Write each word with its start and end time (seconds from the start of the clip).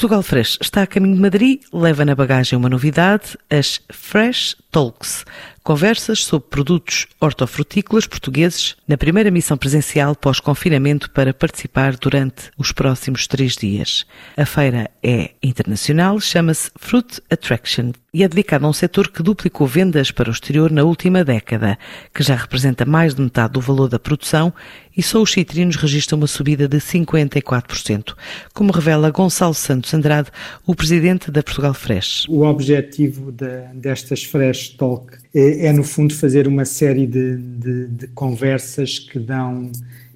Portugal 0.00 0.22
Fresh 0.22 0.56
está 0.62 0.80
a 0.80 0.86
caminho 0.86 1.14
de 1.14 1.20
Madrid, 1.20 1.60
leva 1.70 2.06
na 2.06 2.14
bagagem 2.14 2.58
uma 2.58 2.70
novidade, 2.70 3.36
as 3.50 3.82
Fresh 3.90 4.56
Talks, 4.70 5.26
conversas 5.70 6.24
sobre 6.24 6.48
produtos 6.48 7.06
hortofrutícolas 7.20 8.04
portugueses 8.04 8.74
na 8.88 8.98
primeira 8.98 9.30
missão 9.30 9.56
presencial 9.56 10.16
pós-confinamento 10.16 11.08
para 11.12 11.32
participar 11.32 11.96
durante 11.96 12.50
os 12.58 12.72
próximos 12.72 13.28
três 13.28 13.54
dias. 13.54 14.04
A 14.36 14.44
feira 14.44 14.90
é 15.00 15.30
internacional, 15.40 16.18
chama-se 16.18 16.72
Fruit 16.76 17.22
Attraction 17.30 17.92
e 18.12 18.24
é 18.24 18.28
dedicada 18.28 18.66
a 18.66 18.68
um 18.68 18.72
setor 18.72 19.12
que 19.12 19.22
duplicou 19.22 19.64
vendas 19.66 20.10
para 20.10 20.28
o 20.28 20.32
exterior 20.32 20.72
na 20.72 20.82
última 20.82 21.22
década, 21.22 21.78
que 22.12 22.24
já 22.24 22.34
representa 22.34 22.84
mais 22.84 23.14
de 23.14 23.22
metade 23.22 23.52
do 23.52 23.60
valor 23.60 23.88
da 23.88 24.00
produção 24.00 24.52
e 24.96 25.02
só 25.02 25.22
os 25.22 25.30
citrinos 25.32 25.76
registram 25.76 26.18
uma 26.18 26.26
subida 26.26 26.66
de 26.66 26.78
54%, 26.78 28.14
como 28.52 28.72
revela 28.72 29.10
Gonçalo 29.10 29.54
Santos 29.54 29.94
Andrade, 29.94 30.30
o 30.66 30.74
presidente 30.74 31.30
da 31.30 31.42
Portugal 31.42 31.72
Fresh. 31.72 32.26
O 32.28 32.42
objetivo 32.42 33.30
de, 33.30 33.62
destas 33.74 34.24
Fresh 34.24 34.70
Talk 34.70 35.16
é, 35.32 35.59
é, 35.66 35.72
no 35.72 35.84
fundo, 35.84 36.14
fazer 36.14 36.48
uma 36.48 36.64
série 36.64 37.06
de, 37.06 37.36
de, 37.36 37.86
de 37.86 38.06
conversas 38.08 38.98
que 38.98 39.18
dão 39.18 39.70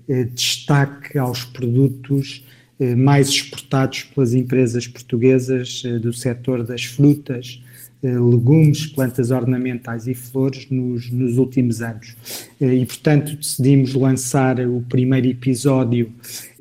eh, 0.08 0.24
destaque 0.24 1.18
aos 1.18 1.44
produtos 1.44 2.44
eh, 2.80 2.94
mais 2.94 3.28
exportados 3.28 4.04
pelas 4.04 4.34
empresas 4.34 4.86
portuguesas 4.86 5.82
eh, 5.84 5.98
do 5.98 6.12
setor 6.12 6.64
das 6.64 6.84
frutas, 6.84 7.62
eh, 8.02 8.18
legumes, 8.18 8.86
plantas 8.86 9.30
ornamentais 9.30 10.06
e 10.06 10.14
flores 10.14 10.66
nos, 10.70 11.10
nos 11.10 11.38
últimos 11.38 11.80
anos. 11.80 12.14
Eh, 12.60 12.74
e, 12.74 12.86
portanto, 12.86 13.34
decidimos 13.36 13.94
lançar 13.94 14.60
o 14.60 14.82
primeiro 14.88 15.26
episódio, 15.26 16.12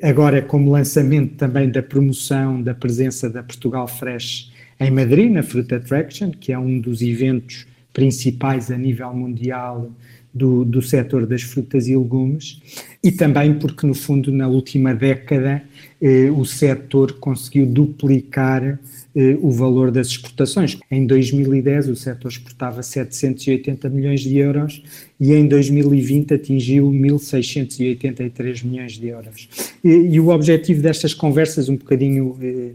agora 0.01 0.41
como 0.41 0.71
lançamento 0.71 1.35
também 1.35 1.69
da 1.69 1.83
promoção 1.83 2.61
da 2.61 2.73
presença 2.73 3.29
da 3.29 3.43
Portugal 3.43 3.87
Fresh 3.87 4.51
em 4.79 4.89
Madrid, 4.89 5.31
na 5.31 5.43
Fruit 5.43 5.73
Attraction, 5.73 6.31
que 6.31 6.53
é 6.53 6.57
um 6.57 6.79
dos 6.79 7.01
eventos 7.01 7.65
principais 7.93 8.71
a 8.71 8.77
nível 8.77 9.13
mundial 9.13 9.91
do, 10.33 10.65
do 10.65 10.81
setor 10.81 11.27
das 11.27 11.43
frutas 11.43 11.87
e 11.87 11.95
legumes, 11.95 12.59
e 13.03 13.11
também 13.11 13.53
porque, 13.53 13.85
no 13.85 13.93
fundo, 13.93 14.31
na 14.31 14.47
última 14.47 14.95
década, 14.95 15.61
eh, 16.01 16.31
o 16.31 16.43
setor 16.43 17.13
conseguiu 17.13 17.67
duplicar 17.67 18.79
eh, 19.15 19.37
o 19.39 19.51
valor 19.51 19.91
das 19.91 20.07
exportações. 20.07 20.79
Em 20.89 21.05
2010, 21.05 21.89
o 21.89 21.95
setor 21.95 22.31
exportava 22.31 22.81
780 22.81 23.87
milhões 23.89 24.21
de 24.21 24.37
euros 24.37 24.81
e 25.19 25.33
em 25.33 25.47
2020 25.47 26.33
atingiu 26.33 26.89
1.683 26.89 28.65
milhões 28.65 28.93
de 28.93 29.09
euros. 29.09 29.47
E, 29.83 29.89
e, 29.89 30.19
o 30.19 30.29
objetivo 30.29 30.81
destas 30.81 31.13
conversas, 31.13 31.69
um 31.69 31.75
bocadinho 31.75 32.35
eh, 32.41 32.71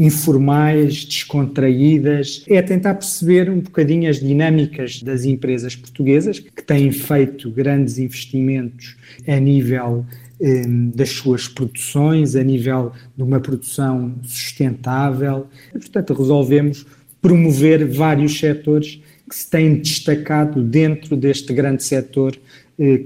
informais, 0.00 1.04
descontraídas, 1.04 2.42
é 2.48 2.62
tentar 2.62 2.94
perceber 2.94 3.50
um 3.50 3.60
bocadinho 3.60 4.08
as 4.08 4.18
dinâmicas 4.18 5.02
das 5.02 5.26
empresas 5.26 5.76
portuguesas 5.76 6.38
que 6.38 6.62
têm 6.62 6.90
feito 6.90 7.50
grandes 7.50 7.98
investimentos 7.98 8.96
a 9.28 9.38
nível 9.38 10.06
eh, 10.40 10.64
das 10.94 11.10
suas 11.10 11.46
produções, 11.46 12.34
a 12.34 12.42
nível 12.42 12.92
de 13.14 13.22
uma 13.22 13.40
produção 13.40 14.14
sustentável. 14.22 15.46
Portanto, 15.70 16.14
resolvemos 16.14 16.86
promover 17.20 17.86
vários 17.86 18.38
setores 18.38 19.02
que 19.28 19.36
se 19.36 19.50
têm 19.50 19.74
destacado 19.76 20.62
dentro 20.62 21.14
deste 21.14 21.52
grande 21.52 21.84
setor 21.84 22.34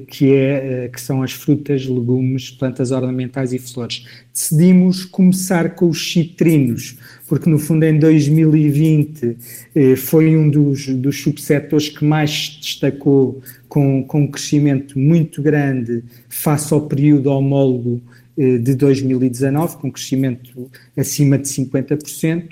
que, 0.06 0.32
é, 0.32 0.84
eh, 0.84 0.88
que 0.88 1.00
são 1.00 1.20
as 1.20 1.32
frutas, 1.32 1.84
legumes, 1.84 2.48
plantas 2.48 2.92
ornamentais 2.92 3.52
e 3.52 3.58
flores. 3.58 4.06
Decidimos 4.32 5.04
começar 5.04 5.74
com 5.74 5.88
os 5.88 6.12
citrinos, 6.12 6.96
porque 7.26 7.50
no 7.50 7.58
fundo 7.58 7.82
em 7.82 7.98
2020 7.98 9.36
eh, 9.74 9.96
foi 9.96 10.36
um 10.36 10.48
dos, 10.48 10.86
dos 10.86 11.20
subsetores 11.20 11.88
que 11.88 12.04
mais 12.04 12.56
destacou 12.60 13.42
com, 13.68 14.04
com 14.04 14.22
um 14.22 14.30
crescimento 14.30 14.96
muito 14.96 15.42
grande 15.42 16.04
face 16.28 16.72
ao 16.72 16.82
período 16.82 17.26
homólogo 17.30 18.00
de 18.36 18.74
2019, 18.74 19.76
com 19.76 19.92
crescimento 19.92 20.68
acima 20.96 21.38
de 21.38 21.46
50%, 21.46 22.48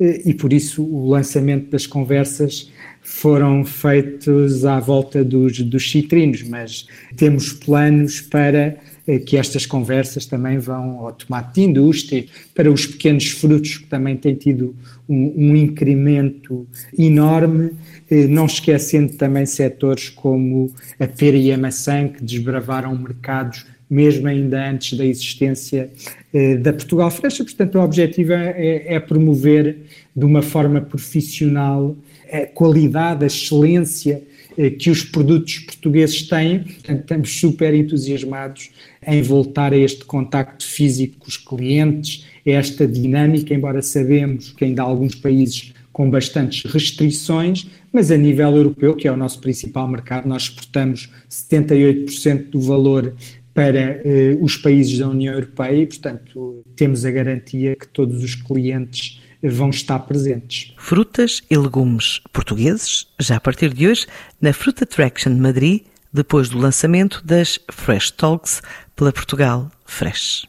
e 0.00 0.32
por 0.32 0.50
isso 0.50 0.82
o 0.82 1.10
lançamento 1.10 1.70
das 1.70 1.86
conversas 1.86 2.70
foram 3.08 3.64
feitos 3.64 4.64
à 4.64 4.80
volta 4.80 5.22
dos, 5.22 5.60
dos 5.60 5.92
citrinos, 5.92 6.42
mas 6.42 6.88
temos 7.16 7.52
planos 7.52 8.20
para 8.20 8.76
eh, 9.06 9.20
que 9.20 9.36
estas 9.36 9.64
conversas 9.64 10.26
também 10.26 10.58
vão 10.58 11.06
ao 11.06 11.12
tomate 11.12 11.54
de 11.54 11.68
indústria, 11.68 12.24
para 12.52 12.68
os 12.70 12.84
pequenos 12.84 13.30
frutos 13.30 13.78
que 13.78 13.86
também 13.86 14.16
têm 14.16 14.34
tido 14.34 14.74
um, 15.08 15.32
um 15.36 15.56
incremento 15.56 16.66
enorme, 16.98 17.70
eh, 18.10 18.26
não 18.26 18.46
esquecendo 18.46 19.12
também 19.14 19.46
setores 19.46 20.08
como 20.08 20.74
a 20.98 21.06
pera 21.06 21.36
e 21.36 21.52
a 21.52 21.56
maçã 21.56 22.08
que 22.08 22.24
desbravaram 22.24 22.98
mercados 22.98 23.66
mesmo 23.88 24.26
ainda 24.26 24.68
antes 24.68 24.98
da 24.98 25.06
existência 25.06 25.90
eh, 26.34 26.56
da 26.56 26.72
Portugal 26.72 27.08
Fresh. 27.12 27.38
Portanto, 27.38 27.78
o 27.78 27.82
objetivo 27.82 28.32
é, 28.32 28.94
é 28.94 28.98
promover 28.98 29.78
de 30.14 30.24
uma 30.24 30.42
forma 30.42 30.80
profissional 30.80 31.96
a 32.30 32.46
qualidade, 32.46 33.24
a 33.24 33.26
excelência 33.26 34.22
eh, 34.56 34.70
que 34.70 34.90
os 34.90 35.02
produtos 35.02 35.58
portugueses 35.60 36.22
têm. 36.28 36.60
Portanto, 36.60 37.00
estamos 37.00 37.40
super 37.40 37.74
entusiasmados 37.74 38.70
em 39.06 39.22
voltar 39.22 39.72
a 39.72 39.76
este 39.76 40.04
contacto 40.04 40.64
físico 40.64 41.18
com 41.18 41.28
os 41.28 41.36
clientes, 41.36 42.26
a 42.46 42.50
esta 42.50 42.86
dinâmica, 42.86 43.54
embora 43.54 43.82
sabemos 43.82 44.52
que 44.52 44.64
ainda 44.64 44.82
há 44.82 44.84
alguns 44.84 45.14
países 45.14 45.72
com 45.92 46.10
bastantes 46.10 46.70
restrições, 46.70 47.66
mas 47.92 48.10
a 48.10 48.16
nível 48.16 48.54
europeu, 48.54 48.94
que 48.94 49.08
é 49.08 49.12
o 49.12 49.16
nosso 49.16 49.40
principal 49.40 49.88
mercado, 49.88 50.28
nós 50.28 50.42
exportamos 50.42 51.10
78% 51.30 52.50
do 52.50 52.60
valor 52.60 53.14
para 53.54 54.02
eh, 54.04 54.36
os 54.38 54.58
países 54.58 54.98
da 54.98 55.08
União 55.08 55.32
Europeia 55.32 55.82
e, 55.82 55.86
portanto, 55.86 56.62
temos 56.76 57.06
a 57.06 57.10
garantia 57.10 57.74
que 57.74 57.88
todos 57.88 58.22
os 58.22 58.34
clientes 58.34 59.22
vão 59.48 59.70
estar 59.70 59.98
presentes. 60.00 60.74
Frutas 60.76 61.42
e 61.50 61.56
legumes 61.56 62.20
portugueses, 62.32 63.06
já 63.18 63.36
a 63.36 63.40
partir 63.40 63.72
de 63.72 63.88
hoje, 63.88 64.06
na 64.40 64.52
Fruit 64.52 64.82
Attraction 64.82 65.34
de 65.34 65.40
Madrid, 65.40 65.82
depois 66.12 66.48
do 66.48 66.58
lançamento 66.58 67.22
das 67.24 67.58
Fresh 67.70 68.10
Talks 68.12 68.62
pela 68.94 69.12
Portugal 69.12 69.70
Fresh. 69.84 70.46